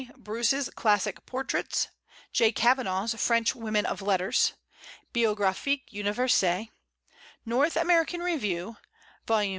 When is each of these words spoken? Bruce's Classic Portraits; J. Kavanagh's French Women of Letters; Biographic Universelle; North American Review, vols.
Bruce's 0.17 0.67
Classic 0.71 1.23
Portraits; 1.27 1.89
J. 2.33 2.51
Kavanagh's 2.51 3.13
French 3.23 3.53
Women 3.53 3.85
of 3.85 4.01
Letters; 4.01 4.53
Biographic 5.13 5.93
Universelle; 5.93 6.69
North 7.45 7.75
American 7.77 8.21
Review, 8.21 8.77
vols. 9.27 9.49